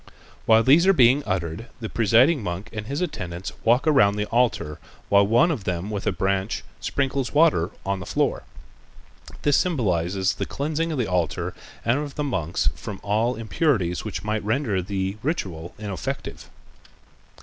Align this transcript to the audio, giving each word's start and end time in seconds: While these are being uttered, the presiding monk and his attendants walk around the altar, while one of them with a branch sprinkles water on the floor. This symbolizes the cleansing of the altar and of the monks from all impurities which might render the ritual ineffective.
While 0.47 0.63
these 0.63 0.87
are 0.87 0.93
being 0.97 1.21
uttered, 1.27 1.67
the 1.79 1.87
presiding 1.87 2.41
monk 2.41 2.69
and 2.73 2.87
his 2.87 3.01
attendants 3.01 3.51
walk 3.63 3.85
around 3.85 4.15
the 4.15 4.25
altar, 4.29 4.79
while 5.09 5.27
one 5.27 5.51
of 5.51 5.63
them 5.63 5.91
with 5.91 6.07
a 6.07 6.11
branch 6.11 6.63
sprinkles 6.79 7.33
water 7.35 7.69
on 7.85 7.99
the 7.99 8.07
floor. 8.07 8.41
This 9.43 9.57
symbolizes 9.57 10.33
the 10.33 10.47
cleansing 10.47 10.91
of 10.91 10.97
the 10.97 11.05
altar 11.05 11.53
and 11.85 11.99
of 11.99 12.15
the 12.15 12.23
monks 12.23 12.71
from 12.73 12.99
all 13.03 13.35
impurities 13.35 14.03
which 14.03 14.23
might 14.23 14.43
render 14.43 14.81
the 14.81 15.17
ritual 15.21 15.75
ineffective. 15.77 16.49